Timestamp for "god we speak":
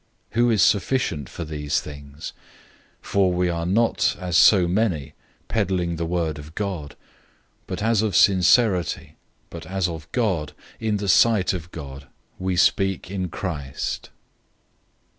11.71-13.11